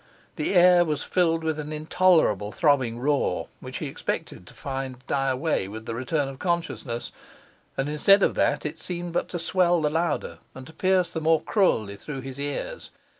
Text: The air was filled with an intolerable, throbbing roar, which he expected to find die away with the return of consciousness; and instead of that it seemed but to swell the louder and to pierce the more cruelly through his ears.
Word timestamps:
The 0.35 0.55
air 0.55 0.83
was 0.83 1.03
filled 1.03 1.43
with 1.43 1.59
an 1.59 1.71
intolerable, 1.71 2.51
throbbing 2.51 2.97
roar, 2.97 3.49
which 3.59 3.77
he 3.77 3.85
expected 3.85 4.47
to 4.47 4.53
find 4.55 5.05
die 5.05 5.29
away 5.29 5.67
with 5.67 5.85
the 5.85 5.93
return 5.93 6.27
of 6.27 6.39
consciousness; 6.39 7.11
and 7.77 7.87
instead 7.87 8.23
of 8.23 8.33
that 8.33 8.65
it 8.65 8.79
seemed 8.79 9.13
but 9.13 9.27
to 9.27 9.37
swell 9.37 9.79
the 9.79 9.91
louder 9.91 10.39
and 10.55 10.65
to 10.65 10.73
pierce 10.73 11.13
the 11.13 11.21
more 11.21 11.41
cruelly 11.43 11.97
through 11.97 12.21
his 12.21 12.39
ears. 12.39 12.89